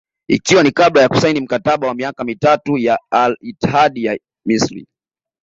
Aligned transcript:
Ikiwa 0.29 0.63
ni 0.63 0.71
kabla 0.71 1.01
ya 1.01 1.09
kusaini 1.09 1.39
mkataba 1.39 1.87
wa 1.87 1.93
miaka 1.93 2.23
mitatu 2.23 2.77
na 2.77 2.97
Al 3.11 3.37
Ittihad 3.41 3.97
ya 3.99 4.19
Misri 4.45 4.87